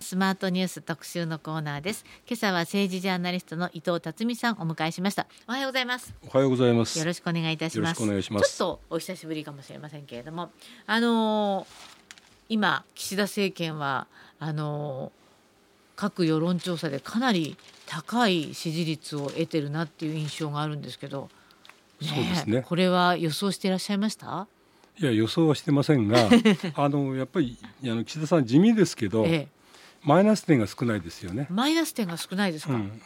[0.00, 2.04] スマートニュース特集のコーナーです。
[2.26, 5.26] 今朝は政治ジャーナリストの伊藤辰巳さんお迎えしました。
[5.46, 6.14] おはようございます。
[6.26, 6.98] おはようございます。
[6.98, 8.00] よろしくお願いいたします。
[8.02, 8.56] よろしくお願いします。
[8.56, 10.50] ちょっとお久しぶりかもしれませんけれども
[10.86, 12.00] あのー
[12.48, 14.06] 今岸田政権は
[14.40, 15.20] あのー
[15.96, 21.28] 各世論調査でかなり高い支持率を得てるなっていう印象があるんですけど、
[22.00, 22.62] そうですね。
[22.62, 24.46] これは予想していらっしゃいました？
[24.98, 26.28] いや予想はしてませんが
[26.74, 29.48] あのやっぱりあの岸田さん地味ですけど、ええ
[30.02, 31.46] マイナス点が少ないですよね。
[31.50, 33.00] マイナス点が少ないですか、うん、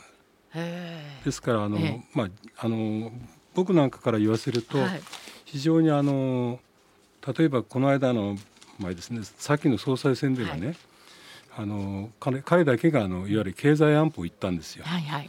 [1.24, 2.00] ですからあの、ええ。
[2.12, 2.28] まあ
[2.58, 3.12] あの
[3.54, 5.02] 僕なんかから言わせると、はい。
[5.44, 6.58] 非常にあの
[7.36, 8.36] 例えばこの間の
[8.78, 10.76] 前ですね先の総裁選ではね、
[11.50, 14.84] はあの彼彼だけがあのいわゆる経済安保を言ったんですよ。
[14.84, 15.28] はいはい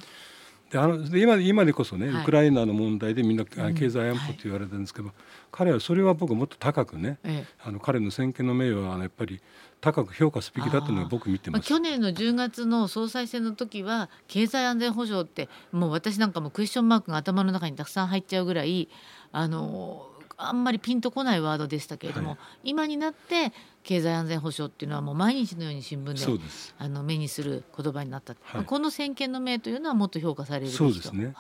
[0.72, 2.24] であので今今でこそね、はい。
[2.24, 5.12] ウクライナの問題でみんな経済安保って言われてるんですけど、
[5.52, 7.54] 彼はそれは僕もっと高くねええ。
[7.64, 9.42] あの彼の先見の名誉はやっぱり
[9.80, 11.70] 高く評価すべきだというのは僕見てまあ、ます。
[11.70, 18.90] 去年の10月の総裁選の時は経済安全保障ってもう私なんかもクエスチョンマークが頭の中にたくさん入っちゃうぐらい
[19.32, 20.08] あの
[20.38, 22.40] あんまりピンとこないワードでしたけれども、はい。
[22.66, 26.44] 今になって経済安全保障っていうのはもう毎日のように新聞で。
[26.78, 28.56] あの目にする言葉になった、はい。
[28.56, 31.34] まあこの先見の明というのはもっと評価されるそうですね。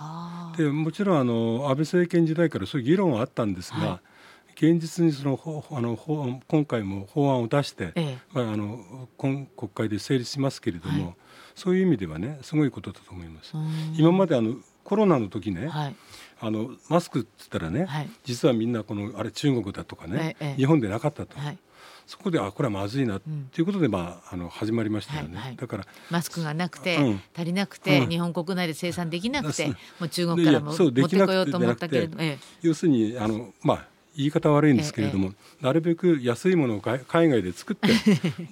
[0.57, 4.01] でもちろんあの安倍政権時代からそういう議論はあったんですが、は
[4.55, 8.17] 現実にそのほあのほ今回も法案を出して、ええ。
[8.31, 11.15] まあ、あの今国会で成立しますけれども、はい。
[11.55, 13.55] そういう意味ではねすごいことだと思います。
[13.55, 13.95] うん。
[13.97, 15.95] 今まであのコロナの時ね、はい
[16.45, 18.09] あのマスクって言ったらね、はい。
[18.23, 20.55] 実はみんなこのあれ中国だとかね、ええ。
[20.57, 21.57] 日本でなかったと、はい。
[22.05, 23.49] そこであこれはまずいなとうん。
[23.57, 25.55] いうことで、まあ、あの始まりましたよね、はいはい。
[25.55, 27.21] だからマスクがなくて、うん。
[27.35, 28.09] 足りなくて、うん。
[28.09, 37.89] 日本国内で生産できなくて、もう中国からも持ってこようと思ったけれども、え要するにあの、まあ、言い方悪いんですけれども、なるべく安いものを海海外で作って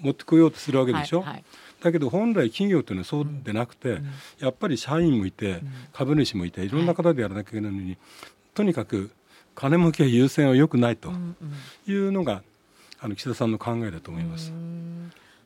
[0.02, 1.44] 持ってこようとするわえけでしょ、はいはい
[1.84, 4.06] だけど本来企業というのはそうでなくて、ん。
[4.40, 5.62] やっぱり社員もいて、ん。
[5.92, 6.70] 株主もいてい。
[6.70, 7.98] ろんな方でやらなきゃいけないのに、
[8.54, 9.12] とにかく
[9.54, 11.12] 金儲け優先は良くないと
[11.88, 12.42] いうのが、
[13.00, 14.54] あの岸田さんの考えだと思います。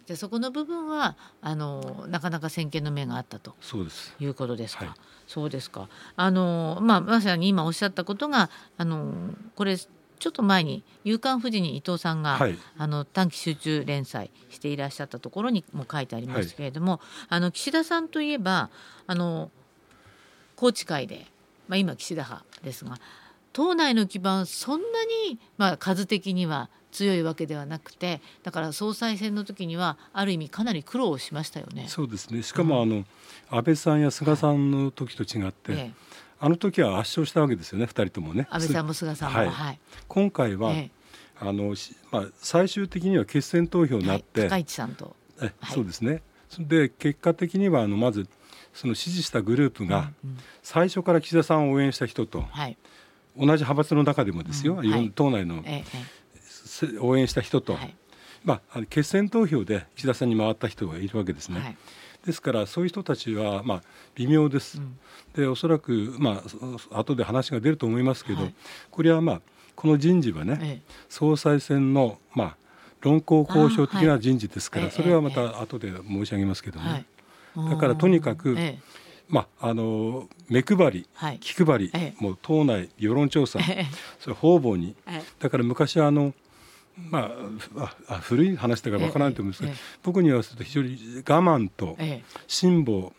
[0.05, 4.13] じゃあそこの部分はあのなかなか先見の明があったとそうです。
[4.19, 4.85] いうことですか。
[4.85, 4.93] はい。
[5.27, 5.89] そうですか。
[6.15, 9.13] あのまあまさに今おっしゃったことがあの
[9.55, 9.75] これ
[10.19, 12.57] ちょっと前に「夕刊富士」に伊藤さんが、はい。
[12.77, 18.69] あの短期集中連載していらっしゃったところにも書いてありますけれども、あの岸田さんといえば
[19.05, 19.51] あの
[20.57, 21.27] 宏池会で、
[21.67, 22.99] まあ、今岸田派ですが
[23.53, 31.85] 党内の基盤そんなに、まあ、数的には強いわけではなくてだから総裁選の時にはある意味かなり苦労しましたよね。
[31.87, 32.41] そうですね。
[32.43, 33.05] しかもあの、
[33.49, 36.06] 安倍さんや菅さんの時と違って、ええ
[36.39, 38.47] あの時は圧勝したわけですよね2人ともね。
[38.49, 39.49] 安倍さんも菅さんも、はい。
[39.49, 39.79] はい。
[40.07, 40.91] 今回は、え
[41.39, 45.73] あのしまあ、最終的には決選投票えはいになって、高市さんと、えはい。
[45.73, 46.21] そうですね。
[46.59, 48.27] で結果的にはあのまず
[48.73, 50.11] その支持したグループが
[50.63, 52.77] 最初から岸田さんを応援した人とはい。
[53.35, 55.11] 同じ派閥の中でもですよ、うん。
[55.11, 55.63] 党内の
[57.01, 57.95] 応援した人と、ええはい。
[58.43, 61.77] まあ、決選投票で岸田さんに回った人がいるわけですね。
[62.27, 63.83] はいですからそういう人たちはまあ
[64.15, 64.79] 微妙です。
[64.79, 64.99] うん。
[65.33, 66.57] でおそらくまあそ
[66.91, 68.55] 後で話が出ると思いますけど、はい。
[68.91, 69.41] これはまあ
[69.75, 70.93] この人事はね、ええ。
[71.07, 72.57] 総裁選のまあ
[72.99, 77.05] 論功行賞的な人事ですから、ええそれはまた後で申し上げますけどね。
[77.55, 78.79] はい、だからとにかくええ。
[79.29, 81.39] まああの目配り、はい。
[81.39, 82.21] 気配り、ええ。
[82.21, 83.85] もう党内世論調査、ええ。
[84.19, 84.97] それ方々に。
[85.07, 85.23] ええ。
[85.39, 86.33] だから昔はあの
[86.97, 87.31] ま
[87.77, 92.23] あああ古い話だからわからないと思うんですけど、僕に言わせると非常に我慢とええ。
[92.47, 93.11] 辛抱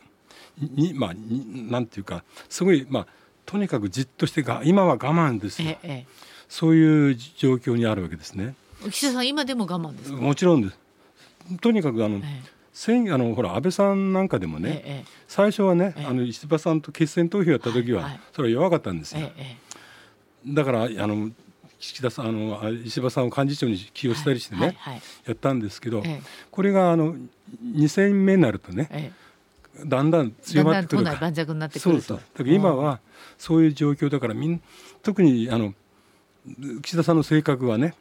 [0.58, 3.06] にまあになんていうかすごいまあ
[3.46, 5.76] とにかくじっとしてが今は我慢ですよ、
[6.48, 8.54] そういう状況にあるわけですね。
[8.84, 10.78] え岸田さん今でも我慢ですか、もちろんです。
[11.60, 12.42] とにかくあの、ええ。
[12.72, 16.06] 選あのほら安倍さんなんかでもね、ええ最初はね、ええ。
[16.06, 18.20] あの石破さんと決選投票やった時は、はいはい。
[18.32, 19.30] それは弱かったんですよ。
[20.46, 21.30] だからあの
[21.78, 25.02] 岸田さんあのあ石破さんを幹事長に起用したりしてね、はいはい。
[25.26, 26.22] やったんですけど、ええ。
[26.50, 27.14] これがあの
[27.64, 29.12] 2戦目になるとね、え
[29.84, 31.14] だんだんえ強まってくるから。
[31.14, 32.02] 内盤石になってくると。
[32.02, 33.00] そうですだから今は
[33.38, 34.60] そういう状況だからみん
[35.02, 35.74] 特にあの
[36.82, 37.94] 岸田さんの性格はね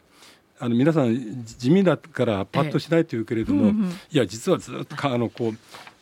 [0.59, 3.69] あの皆さん地味だからパッとしないというけれども、ええ。
[3.71, 5.57] うんうんいや実はずっとかあのこう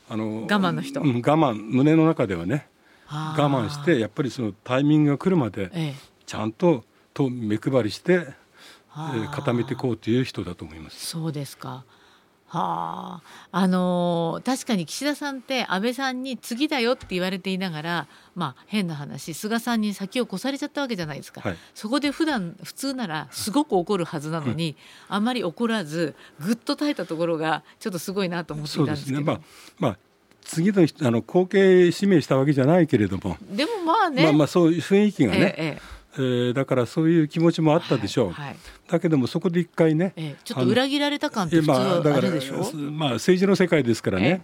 [0.10, 1.02] あの我慢の人。
[1.02, 2.68] うん我慢胸の中ではね
[3.10, 5.96] 我慢してやっぱりそのタイミングが来るまでええ。
[6.26, 8.34] ちゃんとと目配りして、え
[8.94, 9.14] あ。
[9.16, 11.04] ーー固めていこうという人だと思います。
[11.08, 11.84] そうですか。
[12.48, 13.22] は
[13.52, 21.58] あ、あのー確かに岸田さんって安倍さんに次だよって言われていながら、まあ、変な話菅さんに先を越されちゃったわけじゃないですか、はい。
[21.74, 24.76] そこで普段普通ならすごく怒るはずなのに、
[25.10, 29.18] あんまり怒らずぐっと耐えたところがちょっとすごいなと思っていたんですけど。
[29.18, 29.26] すね。
[29.26, 29.40] まあ
[29.80, 29.98] まあ
[30.46, 38.56] 次の人あの後継指名したわけじゃないけれども、でもまあね、まあまあそういう雰囲気がね、ええええーだからそういう気持ちもあったでしょう、はいはい。
[38.88, 44.44] だけどもそこで一回ね、ええちょっと裏切られた感って普通あ、だからあるでしょ、すまあ、政治の世界ですからね、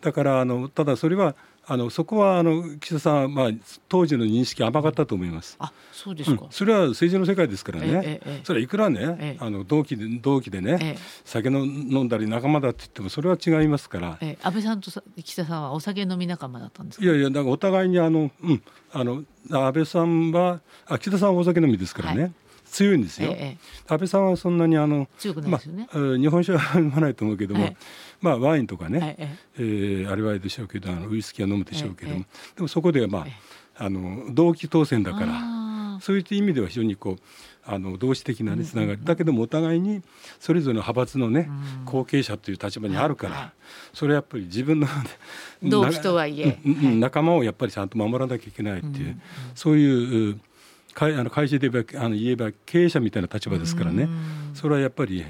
[0.00, 1.34] だからあのただそれは
[1.72, 3.50] あのそこはあの岸田さんは、まあ、
[3.88, 5.54] 当時の認識甘かったと思います。
[5.60, 9.44] あそうですか、うん、それは政治の世界ですからね、それはいくらね、ええ。
[9.44, 10.98] あの同期で同期でね、ええ。
[11.24, 14.38] 酒の飲んだり仲間だって言ってもそれは違いますから、ええ。
[14.42, 17.04] 安倍さんとさ岸田さんはお酒飲み仲間だったんですか？
[17.04, 18.62] いやいやだからお互いにあの、うん、
[18.92, 22.32] あの安倍さんはあ岸田さんはお酒飲みですからね、はい
[22.70, 23.58] 強いんですよ、ええええ。
[23.92, 25.08] 安倍さんはそんなにあのね。
[25.46, 27.76] まあ、えー日本酒は飲まないと思うけども、はい。
[28.20, 29.62] まあワインとかね、はいええ。
[30.06, 32.24] ーあれはあれでしょうけどあのウイスキーは飲むでしょうけども、え
[32.56, 33.32] でもそこではまあ、え
[33.76, 37.22] あの同期当選だからそういう意味では非常にこう
[37.64, 40.02] あの同志的なねつながり、だけどもお互いに
[40.38, 43.52] それぞれの派閥のね、うん後継者という立場にあるから、
[43.92, 44.86] それはやっぱり自分の
[45.62, 46.58] 同期とはいえ。
[46.64, 49.22] 仲間をやっぱりちゃんと守らなきゃいけないっていう、うん
[49.54, 50.40] そういう
[50.90, 54.50] う会あの会社で言えばあの言えば経営者みたいな立場ですからね、うん。
[54.54, 55.24] それはやっぱり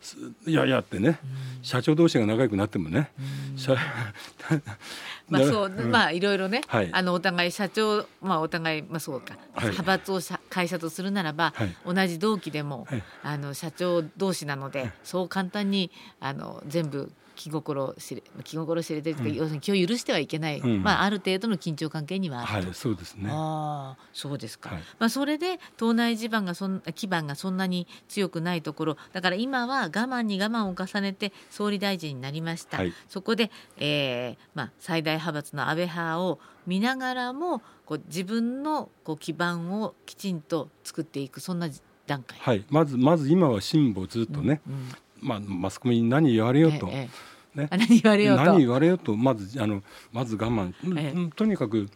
[0.00, 1.18] すいやいやってね、
[1.62, 3.10] 社長同士が仲良くなってもね、
[3.56, 3.74] 社
[5.30, 5.90] まあそう、ん。
[5.90, 6.90] まあいろいろね、はい。
[6.92, 9.70] あのお互い社長まあお互いまあそうか、はい。
[9.70, 11.74] 派閥を社会社とするならば、はい。
[11.86, 13.02] 同じ同期でも、はい。
[13.22, 20.82] あの社長同士なので、そう簡単にあの全部気心知れ気心知れてるというか、要するに気を許してはいけない、うん。
[20.82, 22.54] まあある程度の緊張関係にはあると。
[22.54, 23.28] はいそうですね。
[23.30, 24.82] ああそうですか、はい。
[24.98, 28.96] まあ、それで党内地盤がそん基盤がそんなに強くないところ。
[29.12, 32.92] だから今は我慢に我慢を重ねて総理大臣になりました、はい。
[33.08, 41.68] そこで、えーまあ、最大派閥の安倍派を見ながらもこう自分のこう基盤をきちんと作っていくそんな
[42.06, 42.38] 段階。
[42.38, 42.64] はい。
[42.70, 44.88] まずまず今は辛抱ずっとね、うん
[45.24, 47.08] まあ、マスコミに何言われようと、え
[47.56, 47.68] えね。
[47.70, 48.44] あ何言われようと。
[48.44, 49.82] 何言われようとまずあの
[50.12, 51.88] まず我慢、えとにかく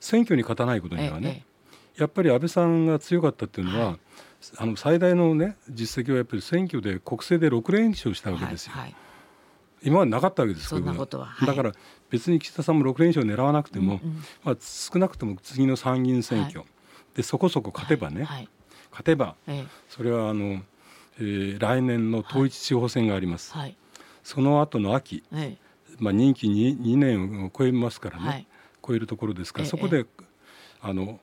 [0.00, 1.44] 選挙に勝たないことにはね、
[1.96, 3.98] えやっぱり安倍さんが強かったっていうのは、はい。
[4.56, 8.94] あの最大のね実績はやっぱり選挙で国政で6連勝したえわけですよ、はいはい。
[9.84, 11.46] 今までなかったわけですそんなこういうことははい。
[11.46, 11.72] だから
[12.10, 16.64] 別に岸田さんも6連勝狙わなくても、うんうんまあ、少なくとも次の参議院選挙、
[17.14, 18.48] でそこそこ勝てばね、はい。
[18.90, 19.66] 勝てばええ。
[19.88, 20.60] それはあの、
[21.18, 23.76] えー来年の統一地方選があります、はい。
[24.22, 25.56] その後の秋、え
[25.98, 28.46] まあ、任期 2, 2年を超えますからね、はい。
[28.86, 30.06] 超えるところですから、ええそこで
[30.80, 31.20] あの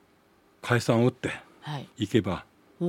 [0.62, 1.88] 解散を打ってえはい。
[1.98, 2.44] いけば、
[2.80, 2.84] あ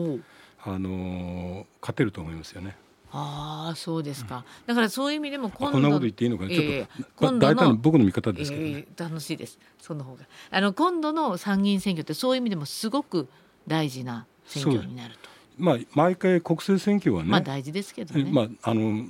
[0.77, 2.75] のー勝てると思いますよね。
[3.13, 8.69] ああそうですか、だからそういう意味でも今度あこんなこと言っていいのかちょっと今度の大体の僕の見方ですけどね。
[8.69, 9.59] ええ楽しいです。
[9.80, 10.25] その方が。
[10.50, 13.27] あの今度の参議院選挙ってそういう意味でもすごく
[13.68, 19.06] 大事な選挙になるとまあ毎回国政選挙はね、まあ大事ですけどね、まああの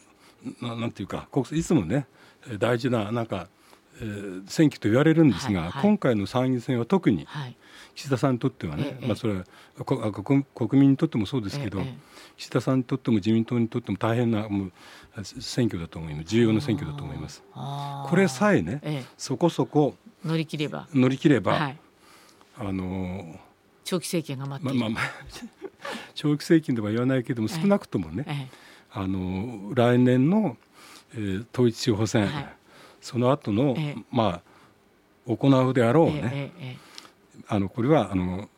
[0.61, 2.07] ななんていうか国政いつもね
[2.47, 3.47] えー大事ななんか、
[4.01, 5.81] えー選挙と言われるんですが、はいはい。
[5.83, 7.55] 今回の参議院選は特にはい。
[7.93, 9.43] 岸田さんにとってはね、ええまあそれは
[10.11, 11.93] 国国民にとってもそうですけど、ええ
[12.37, 14.71] 岸田さんにとっても自民党にとっても大変なもう
[15.23, 16.27] 選挙だと思います。
[16.27, 17.43] 重要な選挙だと思います。
[17.53, 19.05] これさえね、ええ。
[19.17, 19.95] そこそこ
[20.25, 20.87] 乗り切れば。
[20.93, 21.77] 乗り切れば、はい。
[22.57, 23.39] あの
[23.83, 25.60] 長期政権が待っている、まあまあまあ
[26.15, 28.47] 長期政権とは言わないけどもええ少なくともね、え
[28.91, 30.57] あの来年の、
[31.13, 32.53] えー統一地方選、はい。
[33.01, 34.03] その後の、ええ。
[34.11, 34.41] ま
[35.27, 36.77] あ行うであろうえね、
[37.47, 38.49] あのこれはあの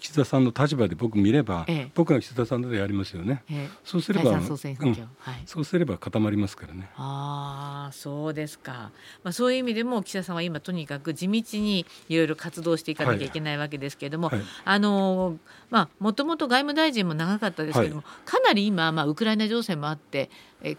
[0.00, 1.90] 岸田さんの立場で僕見れば、ええ。
[1.94, 3.42] 僕が岸田さんでやりますよね。
[3.50, 3.68] ええ。
[3.84, 4.94] そうすれば解散総選挙、うん。
[5.18, 5.42] はい。
[5.46, 6.88] そうすれば固まりますからね。
[6.96, 8.90] ああそうですか、
[9.24, 13.30] まあ、そういう意味でも岸田さんは今とにかく地道にいろいろ活動していかなきゃい。
[13.30, 14.40] けないわけですけれども、はい。
[14.64, 15.38] あのー
[15.70, 20.30] まあもともと外務大臣も長かったですけれども、かなり今、まあ、ウクライナ情勢もあって
[20.62, 20.76] え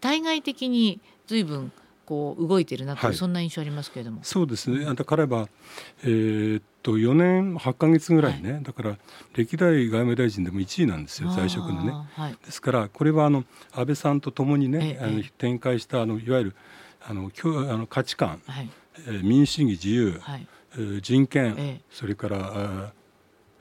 [0.00, 1.72] 対外的に随分
[2.08, 3.16] こう動いてるなという、はい。
[3.16, 4.20] そんな印象ありますけれども。
[4.22, 4.94] そうですね。
[4.94, 5.46] だからば、
[6.04, 8.96] えーっと4年8ヶ月ぐらいね、だから
[9.34, 11.92] 歴代外務大臣でも1位なんですよ在職のね。
[12.14, 12.36] はい。
[12.46, 16.56] ですからこれはあの安倍さんとともにね、ええあの展開したあのいわゆる
[17.06, 18.70] あの教あの価値観、はい。
[19.06, 20.46] えー民主主義自由、はい。
[20.72, 21.80] えー人権、ええ。
[21.90, 22.92] それから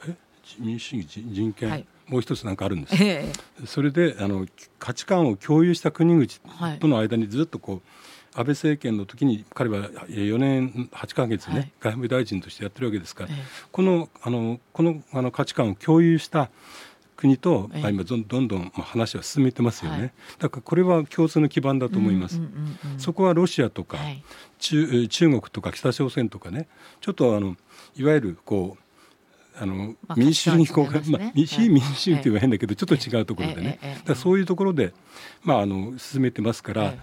[0.08, 0.16] え？
[0.60, 1.86] 民主主義人人権、はい。
[2.08, 3.04] もう一つなんかあるんです。
[3.04, 3.30] え
[3.62, 3.66] え。
[3.66, 4.48] それであの
[4.80, 6.80] 価値観を共有した国々はい。
[6.80, 7.90] との間にずっとこう
[8.38, 11.72] 安倍政権の時に彼は4年8ヶ月ね、はい。
[11.80, 13.44] 外務大臣としてやってるわけですから、ええ。
[13.72, 16.52] このあのこのあの価値観を共有した
[17.16, 17.82] 国と、ええ。
[17.82, 20.12] まあ、今どんどんどんまあ話は進めてますよね、はい。
[20.38, 24.24] だからこれは共通の基盤だと思います、うんうんうんうんそこはロシアとか、はい。
[24.60, 26.68] 中えー中国とか北朝鮮とかね
[27.02, 27.56] ちょっとあの
[27.96, 28.84] いわゆるこう
[29.60, 31.02] あのまあ民主主義にこう、ね。
[31.10, 34.94] まあ、非民主主義って言えば変だけど、ちょっと違うところでね、だそういうところで、
[35.42, 37.00] まあ、あの進めてますから、え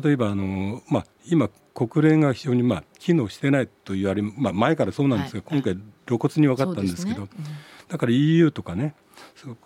[0.00, 7.56] 例えばあの、まあ、今国連が非常に、まあ、機能してないと言われ、まあ、前からそうなんですが、はい今回露骨に分かったんですけどそうですね。
[7.88, 8.94] だから EU とかね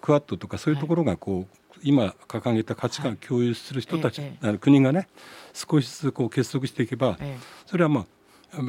[0.01, 5.09] クアッドとかそういうところがこう、今掲げた価値観を共有する人たち、ええあの国がね
[5.55, 7.39] 少しずつこう結束していけば、ええ。
[7.67, 8.07] それはまあ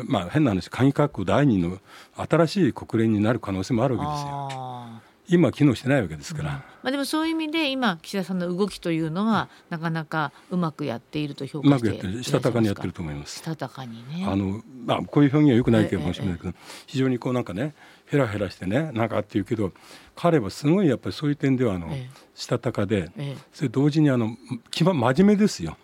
[0.07, 1.79] まあ変な話鍵括弧第二の
[2.15, 5.06] 新しい国連になる可能性もあるわけですよ。
[5.29, 6.49] 今機能してないわけですから。
[6.83, 12.23] まあ、でもそういう意味で今岸田さんの動きというのはなかなかうまくやっていると評う価してまくやってる。
[12.23, 13.39] したたかにやってるとと思います。
[13.39, 14.25] したたかにね。
[14.25, 16.53] あのまあこういう表現はよくないかもしれないけど、
[16.85, 19.73] 非常にこうなんかねヘラヘラしてねなんかっていうけど
[20.15, 23.37] 彼はすごいやっぱりそういう点ではあの、えしたたかで、ええ。
[23.51, 24.37] それ同時にあの
[24.71, 25.77] 真面目ですよ。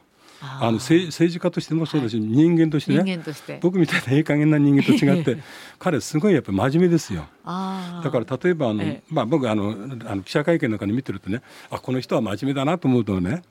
[0.46, 3.60] あの政政治家としてもそうだし、人間として人ね間として。
[3.62, 5.38] 僕みたいなええ加減な人間と違って
[5.80, 7.28] 彼すごいやっぱり真面目ですよ。
[7.46, 9.04] だから例えばあの、ええ。
[9.10, 9.72] まあ、僕あの
[10.06, 13.42] あの記者会見なんかで見てるとねあこの人は真面目だなと思うとね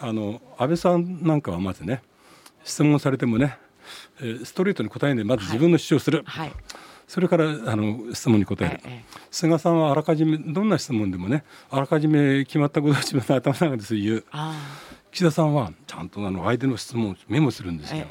[0.00, 2.02] あの安倍さんなんかはまずね
[2.64, 3.58] 質問されてもね、
[4.20, 6.52] えーストレートに答えないでまず自分の主張する、はい。
[7.06, 14.24] それからあの質問に答える、ええ菅さんはあらかじめどんな質問でもねあらかじめ決まったことを自分の頭の中で言う。
[14.30, 14.54] あ
[15.12, 18.04] 岸田さんはちゃんとあの相手の質問をメモするんですよ。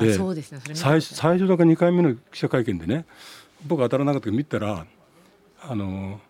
[0.00, 0.12] で
[0.74, 3.04] 最初最初だから2回目の記者会見でね
[3.66, 4.86] 僕当たらなかったけど見たら
[5.60, 6.20] あの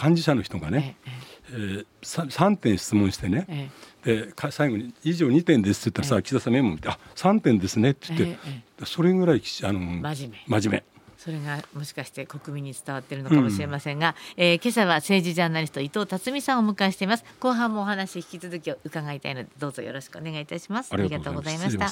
[0.00, 1.10] 幹事社の人がね、え
[1.50, 3.70] えー、さ3点質問してねえ
[4.04, 4.26] え。
[4.26, 6.22] でか最後に「以上2点です」って言ったらさ、ええ。
[6.22, 10.60] 岸田さんメモ見て「あ3点ですね」って言って、それぐらいきあの真面目。
[10.60, 10.82] 真面
[11.18, 17.24] それがもしかして国民に伝わっているのかもしれませんが、えー今朝は政治ジャーナリスト伊藤辰巳さんをお迎えしています。
[17.40, 20.94] 後半もお話引き続き伺いたいのでどうぞよろしくお願いいたします。
[20.94, 21.88] 目ありがとうございました。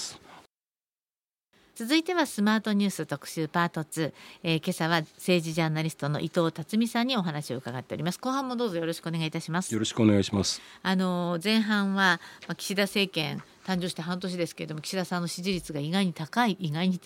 [1.75, 4.13] 続いてはスマートニュース特集パート2、
[4.45, 8.21] えー今朝は政治ジャーナリストの伊藤辰巳さんにお話を伺っております。
[8.21, 9.75] 後半もどうぞよろしくお願いいたします。
[9.75, 10.63] よろしくお願いします。
[10.83, 17.01] あの前半は、まあ、岸田政権誕生して半年ですけれども岸田さんの支持率が意外に高い意外に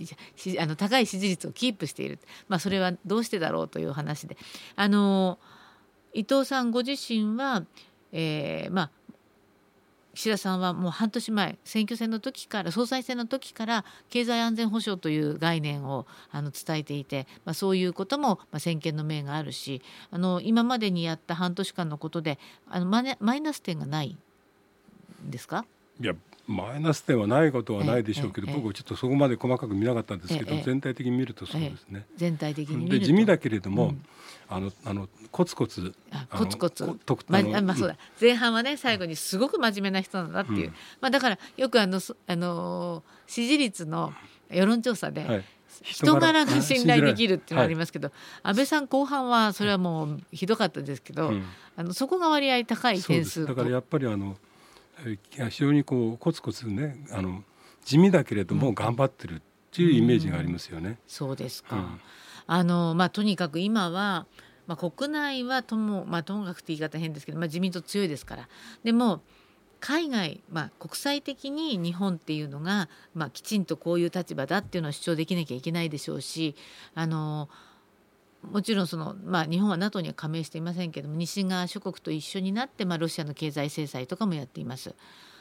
[0.59, 4.37] あの高い支持率をキープしている、まあ、それはどうしてだろうという話で。
[4.76, 5.38] あの
[6.12, 7.64] 伊藤さんご自身は、
[8.12, 8.90] えーまあ、
[10.12, 22.38] 岸田さんはもう半年前選挙戦の時から総裁選の時から経済安全保障という概念をあの伝えていて、まあ、そういうことも、まあ、先見の明があるしあの今までにやった半年間のことで
[22.69, 24.19] あのママイナス点がない
[25.25, 25.64] ですか？
[26.00, 26.14] いや
[26.50, 32.07] マイナス点はないことはないでしょうけど、僕はちょっとそこまで細かく見なかったんですけど、ええ全体的に見るとそうですね。
[32.16, 32.99] 全体的に見ると。
[32.99, 34.04] で地味だけれども、うん。
[34.49, 35.95] あのあのコツコツ
[36.37, 36.85] コツコツ。
[37.28, 37.97] ままあそうだ。
[38.21, 40.75] 前半はね最後にすごく真面目な人なんだっていう、うん。
[41.00, 44.12] まあだからよくあのそあのー支持率の
[44.50, 45.45] 世論調査で、はい。
[45.83, 48.11] 人柄が信頼できるっていうのがありまますけど、
[48.42, 51.45] 安倍さん後半はそれはもうひどかったですけど、うん。
[51.76, 53.47] あのそこが割合高い点数す。
[53.47, 54.50] だからやっぱりあのえー
[55.04, 57.42] 非常にこうコツコツねあの
[57.85, 59.40] 地味だけれども頑張ってるっ
[59.71, 60.99] ていうイメージがありますよね。
[61.07, 62.00] そうですか、うん。
[62.47, 64.26] あのまあとにかく今は、
[64.66, 68.49] まあ、国内はとも,、まあ、ともかくって言い方変ですけど、まあ、自民党強いですから。
[68.85, 69.23] でも
[69.80, 76.54] 海外、まあ、国際的に日本っていうのが、まあ、きちんとこういう立場だっていうのを主張できなきゃいけないでしょうし
[76.95, 77.49] あの
[78.42, 84.94] もちろんその、まあ、日本は NATO には加盟していませんけども西側諸国と一緒になって、まあ、ロシアの経済制裁とかもやっています。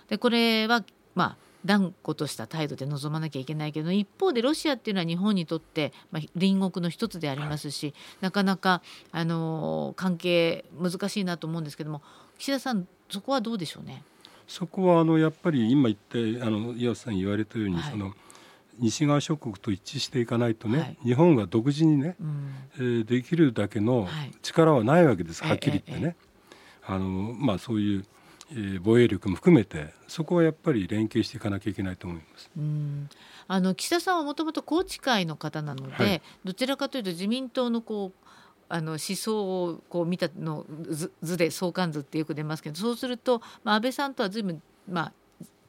[0.09, 0.83] でこれは、
[1.15, 12.01] まあ、断固とした態度で臨まなきゃいけないけど一方でロシアっていうのは日本にとって、まあ、隣国の一つでありますし、なかなか、あの関係難しいなと思うんですけども
[12.37, 14.03] 岸田さんそこはどうでしょうね？
[14.47, 18.13] そこはあのやっぱり今言ってあの岩瀬さん言われたように、はいその
[18.79, 20.97] 西側諸国と一致していかないとね、はい。
[21.03, 22.53] 日本が独自にね、うん。
[22.75, 24.31] えーできるだけのはい。
[24.41, 26.15] 力はないわけです、ええはっきり言ってえね。
[26.85, 27.07] あの
[27.37, 28.05] まあそういう、
[28.51, 32.49] えー防衛力も含めてそこはやっぱり連携していかなきゃいけないと思います。
[32.57, 33.09] うん。
[33.47, 36.21] あの岸田さんはもともと宏池会の方なので、はい。
[36.43, 38.25] どちらかというと自民党のこう
[38.69, 45.13] あの思想をこう見たの図図で相関図ってよく出ますけどそうすると、まあ、安倍さんとは随分、まあ、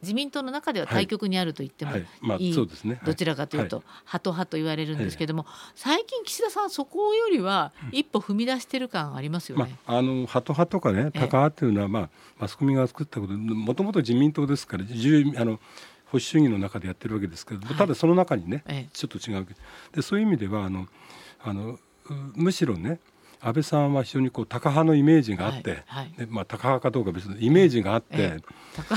[0.03, 2.55] 自民党の中では対極にあると言ってもはい、まあいい。
[2.55, 2.95] そうですね。
[2.95, 3.07] はい。
[3.07, 9.77] どちらかというと、ハト派と言われるんですけども、最近岸田さんはそこよりは一歩踏み出してる感ありますよまね。
[9.87, 11.21] あ、あのハト派とかね、ええ。
[11.21, 15.57] タカ派っていうのは、まあ、マスコミが作ったこと、もともと自民党ですから、自由あの
[16.07, 17.77] 保守主義の中でやってるわけですけど、はい。
[17.77, 18.89] ただその中にね、ええ。
[18.93, 19.47] ちょっと違う
[19.95, 20.87] で、そういう意味ではあの
[21.43, 21.79] あのう
[22.35, 22.99] むしろね、
[23.43, 26.13] 安倍さんは非常にこうタカ派のイメージがあって、はいはい。
[26.19, 28.41] でまあ、タカ派かどうか別にイメージがあって、ええ
[28.77, 28.95] 高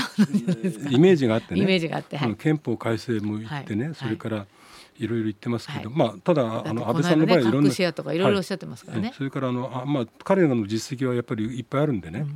[0.90, 1.34] イメージが。
[1.34, 2.34] あってねイメージがあってはい。
[2.36, 4.46] 憲法改正も言ってね、はいそれから
[4.96, 5.98] いろいろ言ってますけど、はい。
[5.98, 8.18] まあただあの安倍さんの場合ねはいろんな、核シェアとかい。
[8.18, 9.10] ろいろおっしゃってますからね。
[9.12, 12.26] えそれからあのあ、まあ、彼らの実績はやっぱりいっぱいあるんでね、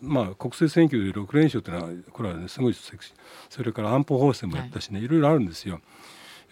[0.00, 5.80] まあ、国政選挙で6連勝というのはこれは、ね、すごいそれから安保法制もやったしね、い、ろいろあるんですよ。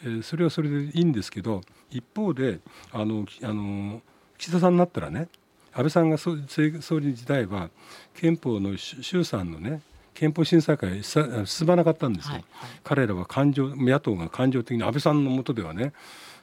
[0.04, 2.58] えーそれはそれでいいんですけど一方で
[2.90, 4.02] あのきあの
[4.42, 5.28] 岸田さんになったらね
[5.72, 6.36] 安倍さんが総
[6.80, 7.70] 総理時代は
[8.14, 9.80] 憲法の衆衆参のね
[10.14, 12.32] 憲法審査会さ進まなかったんですよ。
[12.32, 15.92] はいはい彼らは感情野党が感情的に安倍さんの下ではね、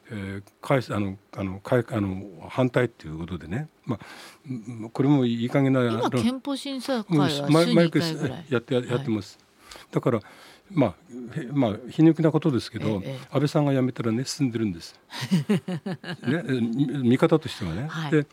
[0.09, 4.05] あのあのあの反対っていうことでね、まあ
[4.49, 4.53] う
[4.85, 9.37] んこれもいい加減な今憲法審査会うんは週に1毎毎回回ぐらいやってややってます。
[9.91, 10.21] だから
[10.71, 14.99] まあへまあ皮肉なことですけど、ええ安倍さんが辞めたらね進んでるんです。
[15.47, 16.43] ね
[17.03, 17.87] 見方としてはね。
[17.87, 18.11] はい。
[18.11, 18.25] で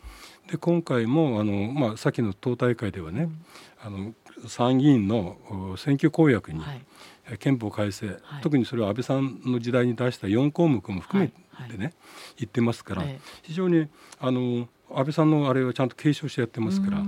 [0.51, 3.29] で今回もあのまあ先の党大会ではね、
[3.83, 4.13] あの
[4.47, 5.37] 参議院の
[5.73, 6.81] お選挙公約に、はい。
[7.29, 8.41] え憲法改正、はい。
[8.41, 11.93] 特にそれは安倍さんの時代に出した4項目も含めてね、はい。
[12.39, 13.19] 言ってますから、ええ。
[13.43, 13.87] 非常に
[14.19, 17.03] あの安倍さんのあれはちゃんと継承してやってますから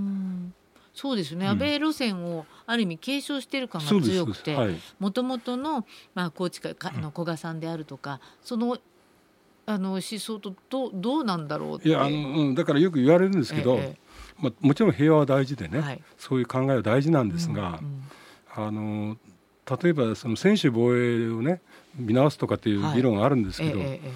[1.00, 1.52] そうですね、うん。
[1.52, 4.76] 安倍路線をある意味継承している感が強くてはい。
[5.00, 8.78] もともとの、まあ、高知会かの古賀さんであるとかその
[9.66, 11.88] あの思想とどうどうなんだろうって。
[11.88, 13.98] いやあの、うん、だからよく言われるんですけど、え
[14.42, 16.02] まあ、もちろん平和は大事でね、はい。
[16.18, 18.04] そういう考えは大事なんですが、うん
[18.54, 19.16] あの
[19.82, 21.62] 例えばその専守防衛をね
[21.96, 22.96] 見直すとかっていうはい。
[22.98, 24.12] 議論があるんですけど、ええええ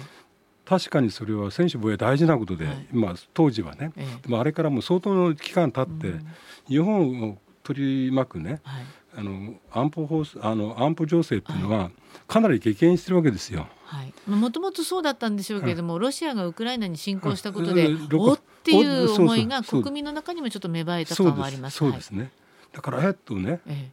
[0.64, 2.86] 確かにそれは専守防衛大事なことで、はい。
[2.90, 4.22] まあ、当時はね、ええ。
[4.22, 6.26] でもあれからもう相当の期間経って、うん。
[6.68, 8.84] 日本を取り巻くねはい。
[9.16, 11.90] あの安保法あの安保情勢っていうのは
[12.26, 13.68] かなり激変してるわけですよ。
[13.84, 21.74] はい、もともとそうだったんでしょうけれども、ロシアがウクライナに侵攻したことで、おっていう思いが国民の中にもちょっと芽生えた感はあります。
[21.74, 22.32] すそうですね、
[22.72, 23.90] だからえっとねはいえ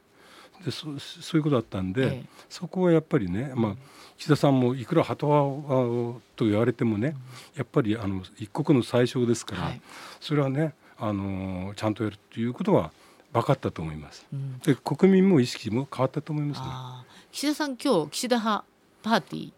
[0.66, 2.26] でそそういうことだったんで、ええ。
[2.50, 3.76] そこはやっぱりね、まあ、
[4.18, 7.16] 岸田さんもいくら鳩派と言われてもね、
[7.56, 9.82] やっぱりあの一国の最小ですから、はい。
[10.20, 12.92] それはね、あのちゃんとやるということは
[13.34, 14.26] 分かったと思います。
[14.32, 14.60] えうん。
[14.60, 16.68] で国民も意識も変わったと思いますね。
[17.32, 18.66] 岸田さん今日岸田派
[19.02, 19.54] パーティーっ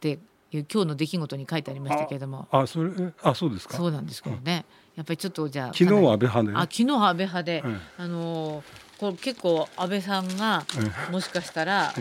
[0.00, 0.18] て
[0.52, 2.46] いう今日の出来事に書いてありましたけれども。
[2.52, 2.90] あそれ
[3.22, 3.76] あそうですか？
[3.76, 6.54] そうなんですけどね、やっぱりちょっとじゃあ昨日は安倍派で、ね。
[6.56, 8.64] あ昨日は安倍派で、うんあのー
[9.02, 10.64] これ結構安倍さんが
[11.10, 11.92] もしかしたら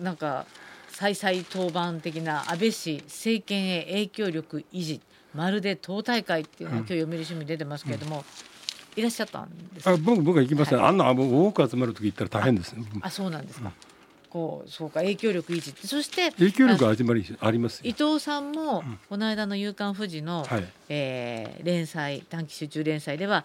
[0.00, 0.46] なんか
[0.88, 5.02] 再々登板的な安倍氏政権へ影響力維持
[5.34, 8.24] まるで党大会っていうのが今日読売新聞に出てますけれども、
[8.96, 10.88] いらっしゃったんですあ僕僕は行きません、はい。
[10.88, 13.70] あんな多く集まる時行ったら大変です、あそうなんですか、
[14.30, 15.74] こうそうか影響力維持。
[15.86, 18.12] そして影響力は始まりあります伊よ。
[18.12, 20.66] 藤さんもこの間の「夕刊富士の」はい。
[20.88, 23.44] えー連載短期集中連載では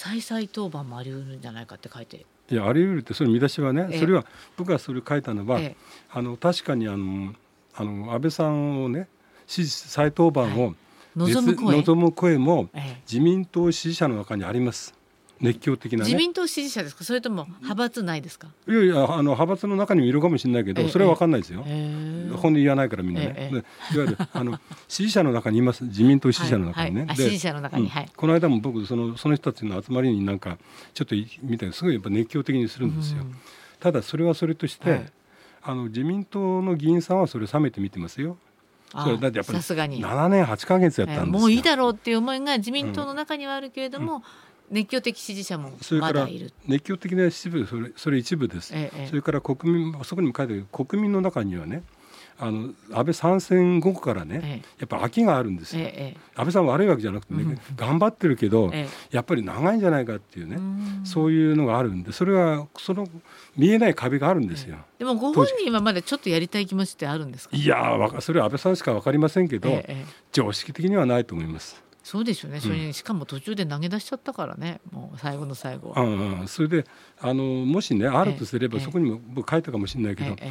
[0.00, 4.00] 再々登板もあり得るんじゃないかって書いていやあり得るってそれ見出しはね、ええ。
[4.00, 4.24] それは
[4.56, 5.76] 僕がそれ書いたのは、ええ。
[6.10, 7.34] あの確かにあの
[7.74, 9.08] あの安倍さんをね
[9.46, 10.74] 支持再登板を
[11.16, 11.76] 望む声。
[11.82, 13.02] 望む声もええ。
[13.06, 14.94] 自民党支持者の中にあります
[15.40, 16.04] 熱狂的なね。
[16.04, 17.04] 自民党支持者ですか？
[17.04, 20.88] それとも派閥ないですか、いやいやあの派閥の中にもいるかもしれないけど、ええ。
[20.88, 22.30] それは分かんないですよ、へえ。
[22.32, 25.84] 本音言わないからみんなね、いわゆるあの支持者の中にいます。
[25.84, 27.26] 自民党支持者の中にね、ではいはい。
[27.26, 27.88] あ支持者の中にうん。
[27.88, 28.08] はい。
[28.14, 30.58] この間も僕そのその人たちの集まりになんか
[30.94, 33.34] ちょっとい見たらすごいやっぱ熱狂的にするんですよ、うん
[33.80, 35.12] ただそれはそれとして、はい。
[35.62, 38.36] あの自民党の議員さんはそれを冷めて見てますよ。
[38.92, 44.22] あそれだってやっぱりさすがに、7年8か月やったんですよ、えーもういいだろうっていう思いが自民党の中にはあるけれども、
[44.70, 46.28] 熱狂的支持者もそれから。
[46.66, 51.82] 熱狂的な一部それそれ一部です、ええそれから国民そこにも書いてある国民の中にはね
[52.38, 57.60] あの安倍参戦後からね、えやっぱ飽きがあるんですよ、ええ安倍さんは悪いわけじゃなくてね、うん。
[57.76, 61.00] 頑張ってるけど、えやっぱり長いんじゃないかっていうね、うん。
[61.04, 63.06] そういうのがあるんでそれはその
[63.58, 64.78] 見えない壁があるんですよ。
[64.98, 67.54] でもご本人はまだちょっとやりたい気持ちってあるんですか？
[67.54, 69.82] いやそれは安倍さんしか分かりませんけど、
[70.32, 71.82] 常識的にはないと思います。
[72.10, 72.58] そうですよね。
[72.58, 74.80] それにしかも途中で投げ出しちゃったからね。
[74.90, 76.02] もう最後の最後は。
[76.02, 76.84] うんうん、それで
[77.20, 80.50] あのもしねあるとすれば、ええそこにも僕書いたかもしれないけど、ええ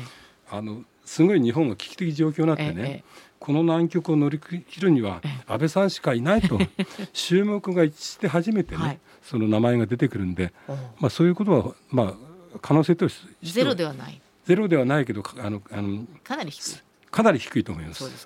[0.49, 3.03] あのすごい日本が危機的状況になってね、
[3.39, 6.57] この難局を乗り切るにはえ安倍さんしかいないと
[7.11, 10.53] 注目が一致して初めてね、はいその名前が出てくるんで、
[10.97, 12.15] まあ、そういうことは、ま
[12.55, 14.21] あ、可能性としてゼロではない。
[14.45, 16.77] ゼロではないけどかあのあのかなり低い。
[17.11, 17.99] かなり低いと思います。
[17.99, 18.17] そうで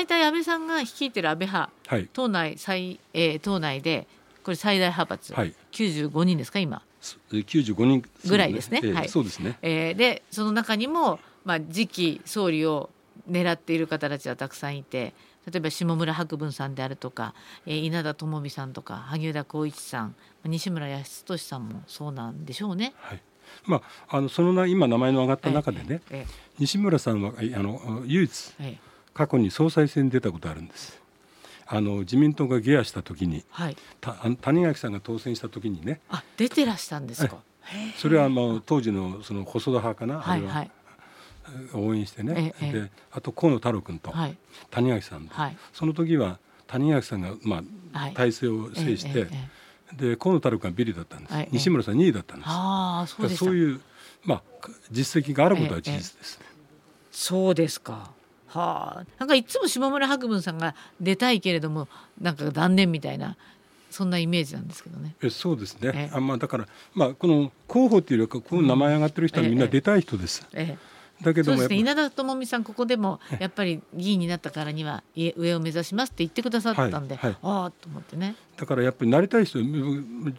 [0.00, 2.08] いたい安倍さんが率いてる安倍派、はい。
[2.12, 4.06] 党内最、えー、党内で
[4.42, 5.54] これ最大派閥、はい。
[5.72, 6.82] 95人ですか今。
[7.00, 8.02] す95人。
[8.26, 8.80] ぐらいですね。
[8.82, 9.08] ええはい。
[9.08, 9.58] そうですね。
[9.62, 12.90] えーでその中にも、まあ、次期総理を
[13.30, 15.14] 狙っている方たちはたくさんいて
[15.46, 17.34] 例えば下村博文さんであるとか、
[17.66, 22.94] えー、稲田朋美さんとか萩生田光一さん西村康稔さんもそうなんでしょうね。
[22.98, 23.22] はい
[23.64, 26.26] まあ、あのそのな今名前の上がった中でね、えええ、
[26.58, 28.54] 西村さんはあの唯一
[29.14, 31.00] 過去に総裁選に出たことあるんです。
[31.68, 33.76] あの自民党が下野した時に、はい、
[34.40, 36.00] 谷垣さんが当選した時にね。
[36.08, 37.38] あ出てらしたんですか、
[37.96, 40.62] それはもう当時のその細田派かな、はいは。
[40.62, 40.70] い、
[41.74, 44.12] 応援してね、であと河野太郎君と
[44.70, 49.26] 谷垣さん、はい、その時は谷垣さんが、まあ、体制を制して、
[49.92, 52.48] で河野太郎君はビリだったんです、西村さん2位だったんです。
[52.50, 53.80] あそうそういう、
[54.24, 54.42] まあ、
[54.90, 56.46] 実績があることは事実です、ね、
[57.10, 58.10] そうですか。
[58.48, 61.88] はあ、なんかいつも下村博文さんが出たいけれども
[62.20, 63.36] なんか断念みたいな
[63.90, 65.14] そんなイメージなんですけどね。
[65.22, 66.10] えそうですね。
[66.12, 70.46] あまあだからまあこの候補っていうよりかこの名前上がってる人はみんな出たい人です。
[70.52, 78.36] ええだけども、ね、稲田朋美さんここでもやっぱり議員になったからには上を目指しますって言ってくださったんで、はいはい、ああと思ってね。
[78.56, 79.58] だからやっぱりなりたい人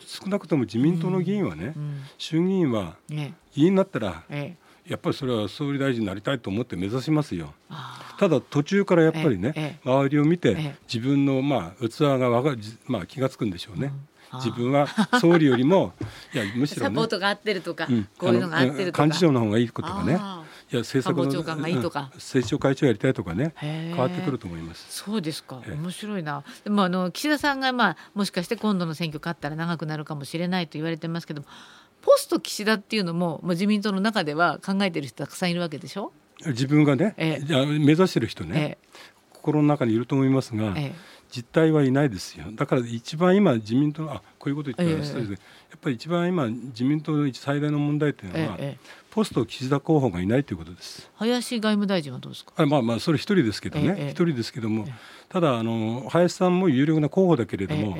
[0.06, 3.18] 少なくとも自民党の議員はね、うんうん、衆議院は議
[3.56, 4.68] 員になったら、ええ。
[4.88, 7.54] やっぱりそれは総理大臣になりたいと思って目指しますよ。
[8.18, 13.92] ただ途中からやっぱりね、周りを見て自分のまあ器がわかまあ気が付くんでしょうね。
[14.34, 14.88] 自分は
[15.22, 15.94] 総理よりも
[16.34, 19.06] いやむしろ、ね、サポートが合ってるとか、うん、こういうのが合ってるとか。
[19.06, 20.20] 幹事長の方がいいことがね
[20.70, 24.86] いや政策の長官がいいとか、政調会長やりたいとかね変わってくると思います。
[24.90, 25.62] そうですか。
[25.66, 26.44] 面白いな。
[26.64, 31.44] でもあの岸田さんがまあもしかして今度の選挙勝ったら長くなるかもしれないと言われてますけど
[32.02, 36.12] ポスト岸田っていうのも、まあ、自民党の中では考えてる人たくさんいるわけでしょ？
[36.46, 38.88] 自分がね、ええ、目指してる人ね、え、
[39.34, 40.76] 心の中にいると思いますが、
[41.30, 42.46] 実態はいないですよ。
[42.54, 45.38] だから一番今自民党あこういうこと言ったら失礼ですね、
[45.70, 48.58] やっぱり一番今自民党の最大の問題点は、
[49.12, 51.10] ポスト岸田候補がいないということです。
[51.16, 52.54] 林外務大臣はどうですか？
[52.56, 54.88] あまあまあそれ一人ですけどね、一、人ですけども、
[55.28, 57.98] ただあの林さんも有力な候補だけれども、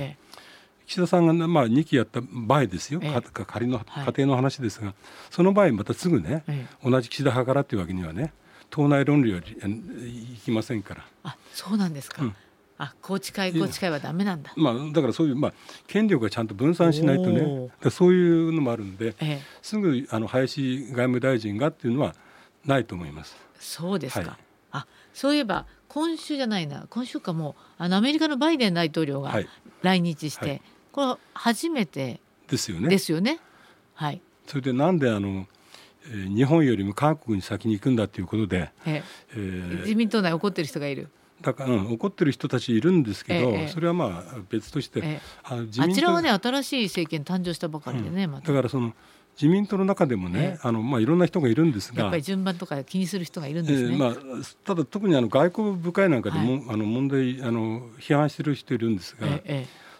[0.86, 3.02] 岸田さんがまあ2期やった場合ですよ、
[3.46, 4.94] 仮の家庭の話ですが、
[5.30, 6.44] その場合またすぐね、
[6.82, 8.32] 同じ岸田派からというわけにはね、
[8.70, 9.58] 党内論理より
[10.34, 11.06] いきませんから。
[11.24, 12.24] あそうなんですか。
[12.24, 12.36] うん
[12.78, 14.54] あ宏池会宏池会はダメなんだ。
[14.56, 15.54] まあだからそういうまあ
[15.88, 22.16] 権力がちゃんと分散しないとね、そういうのもあるんで、ええ、すぐあの林外務大臣がっていうのは
[22.66, 23.36] ないと思います。
[23.60, 24.30] そうですか。
[24.30, 24.38] はい、
[24.72, 29.34] あそういえば今週じゃないな今週かもあのアメリカのバイデン大統領が
[29.82, 30.62] 来日して、はい、
[30.92, 32.90] これ初めてですよね。
[32.90, 33.40] ですよね。
[33.96, 34.22] はい。
[34.46, 35.48] それでなんであの
[36.10, 39.04] えー、日本よりも韓国に先に行くんだということで、え
[39.36, 41.10] え自民党内怒ってる人がいる。
[41.42, 48.54] だから、うん、怒ってる人たちいるんですけど、ええ、それはまあ別として、え、ああちらはね新しい政権誕生したばかりでね、うんま、だ。
[48.54, 48.94] からその
[49.40, 53.96] 自民党の中でもね、あのまあいろんな人がいるんですが、やっぱり順番とか気にする人がいるんですね。
[53.96, 54.16] まあ
[54.66, 59.28] ただ特にあの外交部会なんかでも、はい、あの問題あの批判してる人いるんですが、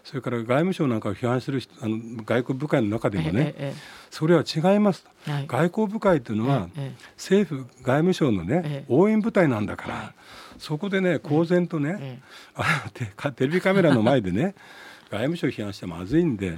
[0.02, 3.74] それから外務省なんかを批判してる人あの外交部会の中でもね、
[4.10, 6.68] それは違います、はい、外交部会というのは、
[7.16, 10.14] 政府外務省のね、応援部隊なんだから。
[10.58, 12.20] そこでね公然とね、
[12.54, 12.90] あ
[13.32, 14.54] テレビカメラの前でね
[15.10, 16.54] 外務省批判してまずいんで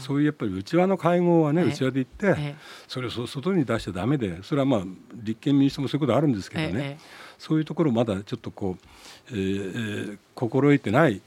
[0.00, 2.54] そういうやっぱり内輪の会合はね内輪で行って、
[2.86, 4.82] それを外に出しちゃだめでそれはまあ
[5.14, 6.98] 立憲民主党もそういうことあるんですけどね、
[7.38, 8.86] そういうところまだちょっとこう、
[9.30, 11.22] えー、心得てない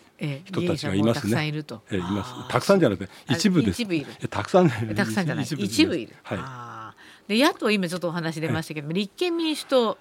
[0.45, 1.21] 人たちがいますね。
[1.21, 1.81] たくさんいると。
[1.89, 2.49] えー、います。
[2.49, 3.81] たくさんじゃなくて一部です。
[3.81, 4.27] 一部いる。
[4.27, 5.45] たくさんたくさんじゃない。
[5.45, 6.13] 一部いる。
[6.23, 6.95] は
[7.27, 7.37] い。
[7.37, 9.97] で野党今ちょっとお話出ましたけども、立憲民主党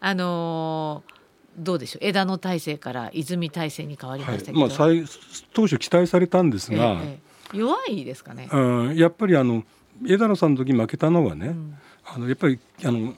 [0.00, 1.17] あのー
[1.58, 2.06] どうでしょう？
[2.06, 5.04] 枝野体制から泉体制に変わりましたけど、はい、まあ、最
[5.52, 7.18] 当初期待されたんですが、え
[7.54, 8.58] え、弱いですかね、う
[8.92, 9.64] ん、やっぱりあの
[10.06, 13.14] 枝野さんの時負けたのはね、うん、あのやっぱりあの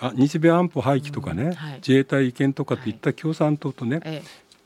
[0.00, 1.54] あ日米安保廃棄とかね、うん。
[1.54, 4.22] はい、自衛隊違憲とかっていった共産党とね、はい、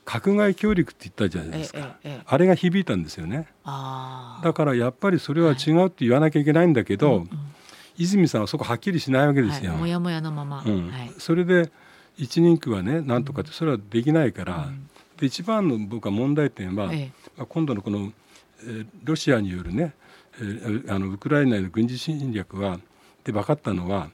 [0.06, 3.46] 閣外協力って言ったじゃないですか、あれが響いたんですよね。
[3.64, 7.28] だからやっぱりそれは違うって言わなきゃいけないんだけど、はいうんうん、
[7.98, 9.72] 泉さんはそこはっきりしないわけですよ。
[9.74, 10.90] もやもやのまま、うん。
[11.18, 11.70] それで
[12.16, 14.68] 一人区はねなんとかってそれはできないから、
[15.18, 18.12] で一番の僕は問題点は、ええ、今度のこの、
[18.62, 19.94] えー、ロシアによるね、
[20.38, 22.78] えー、あのウクライナへの軍事侵略は
[23.24, 24.10] で分かったのは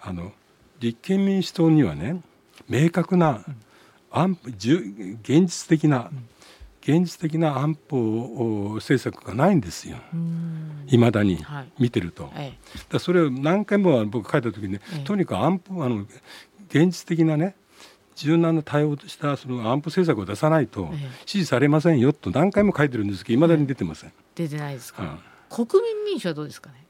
[0.00, 0.32] あの
[0.78, 2.22] 立憲民主党にはね
[2.68, 3.44] 明確な
[4.10, 6.10] 安現実的な、
[6.80, 9.98] 現実的な安保政策がないんですよ。
[10.86, 11.44] いまだに
[11.78, 12.56] 見てると、はい、
[12.88, 16.06] だそれを何回も僕書いた時にね、とにかく安保あの
[16.68, 17.54] 現実的なね
[18.14, 20.90] 柔軟な対応したその安保政策を出さないと
[21.26, 24.12] 支持されませんよと何回も書いてるんですけどいまだに出てません。
[24.34, 26.86] 出てないですか、うん、国民民主はどうですかね？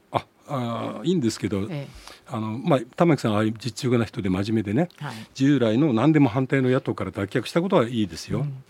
[0.49, 1.87] ああいいんですけど、え
[2.25, 5.15] あのまあ、玉木さんはああいう実直な人で真面目でね、えはい。
[5.33, 8.39] 従来の何でも反対の野党から脱却したことはいいですよ。
[8.39, 8.63] うん。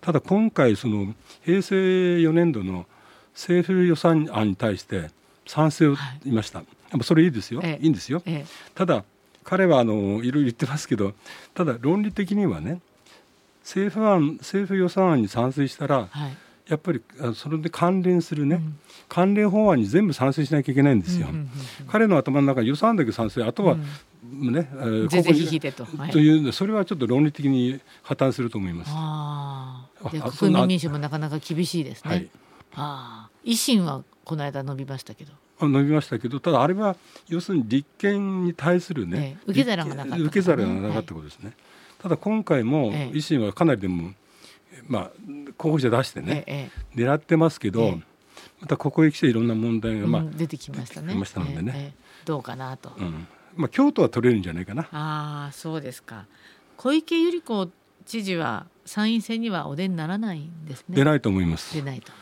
[0.00, 2.86] ただ今回その平成4年度の
[3.32, 5.10] 政府予算案に対して
[5.46, 5.94] 賛成を
[6.24, 6.64] 言いました、や
[6.96, 7.84] っぱそれいいですよ、ええ。
[7.84, 8.22] いいんですよ。
[8.26, 8.46] ええ。
[8.74, 9.04] ただ
[9.44, 11.12] 彼はあのいろいろ言ってますけど
[11.54, 12.80] ただ論理的にはね
[13.62, 16.36] 政府案政府予算案に賛成したらはい
[16.70, 21.26] やっぱりあそれで関連するね、うん関連法案に全部賛成しなきゃいけないんですよ。
[21.30, 21.50] うんうんうん
[21.88, 23.84] 彼の頭の中に予算案だけ賛成あとは、ね、
[24.22, 25.84] えーぜひひでと。
[25.84, 28.92] はいというそれはちょっと論理的に破綻すると思います。
[28.94, 30.10] ああ。
[30.10, 32.10] 国民民主もなかなか厳しいですね。
[32.10, 32.28] はい
[32.74, 33.30] ああ。
[33.44, 35.32] 維新はこの間伸びましたけど。
[35.60, 36.96] あ伸びましたけどただあれは
[37.28, 41.52] 要するに立憲に対するね、ええ受け皿がなかったね受け皿がなかったことですね、
[42.02, 44.12] ただ今回もええ維新はかなりでも、
[44.88, 45.10] まあ、
[45.56, 48.02] 候補者出してね、ええ狙ってますけど、ええ
[48.60, 51.14] またここへ来ていろんな問題が、まあうん出てきましたね。
[51.14, 51.94] ましたのでね
[52.24, 52.92] どうかなと。
[52.98, 54.82] うんまあ、京都は取れるんじゃないかな。
[54.92, 56.26] ああ、そうですか。
[56.76, 57.72] 小池百合子
[58.06, 60.96] 知事は参院選にはお出にならないんですね。
[60.96, 61.74] 出ないと思います。
[61.74, 62.12] 出ないと。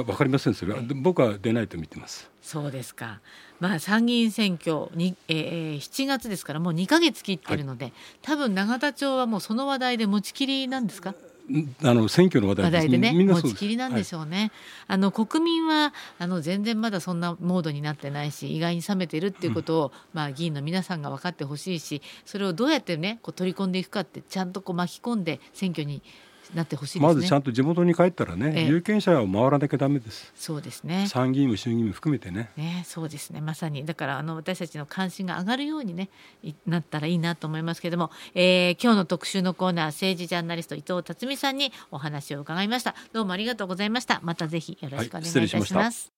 [0.00, 0.74] わわかりませんそれ。
[0.74, 2.30] は、で僕は出ないと見てます。
[2.42, 3.20] そうですか。
[3.60, 11.14] まあ参議院選挙に、えー、7月ですからもう2ヶ月切ってるので、多分永田町はもうその話題で持ちきりなんですか？
[11.50, 12.84] んあの選挙の話題です。
[12.84, 14.50] 話題でね持ちきりなんでしょうね、
[14.86, 26.02] あの国民はあの全然まだそんなモードになってないし意外に冷めてるっていうことを、まあ、議員の皆さんが分かってほしいしそれをどうやってねこう取り込んでいくかってちゃんとこう巻き込んで選挙に
[26.54, 27.06] なってほしいね。
[27.06, 28.66] まずちゃんと地元に帰ったらね、ええ。
[28.66, 30.32] 有権者を回らなきゃダメです。
[30.34, 31.06] そうですね。
[31.08, 32.50] 参議院も衆議院も含めてね。
[32.56, 33.40] ね、そうですね。
[33.40, 33.84] まさに。
[33.84, 36.08] だからあの私たちの関心が上がるようにね
[36.42, 42.94] いなったらいいなと思いますけれども、えー今日の特集のコーナー政治ジャーナリスト伊藤辰巳さんにお話を伺いました。
[43.12, 44.20] どうもありがとうございました。
[44.22, 46.15] またぜひよろしくお願いいたします、はい